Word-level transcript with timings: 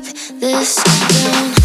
keep 0.00 0.40
this 0.40 0.76
down. 0.84 1.55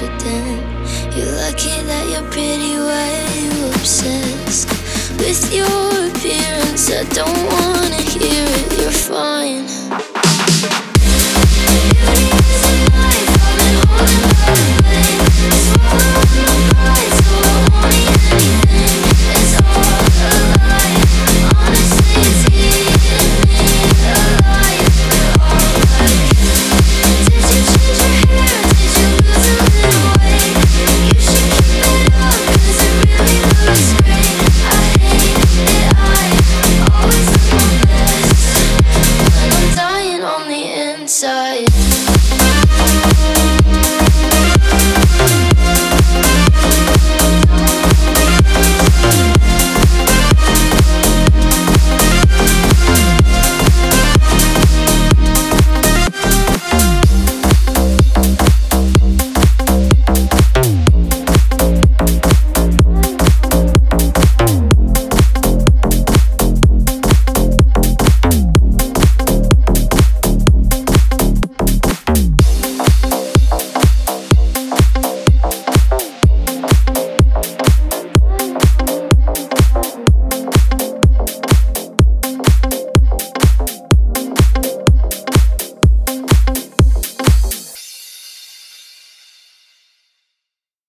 confident. 0.00 0.60
You're 1.16 1.32
lucky 1.36 1.82
that 1.84 2.08
you're 2.10 2.28
pretty, 2.30 2.76
why 2.76 3.08
are 3.20 3.36
you 3.36 3.66
obsessed 3.68 4.68
with 5.18 5.52
your 5.52 6.08
appearance? 6.08 6.90
I 6.90 7.04
don't 7.12 7.36
wanna 7.52 8.09